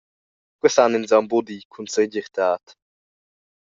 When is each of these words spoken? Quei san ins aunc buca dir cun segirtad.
Quei 0.59 0.71
san 0.75 0.97
ins 0.97 1.13
aunc 1.15 1.27
buca 1.31 1.45
dir 1.47 1.63
cun 1.71 1.87
segirtad. 1.93 2.63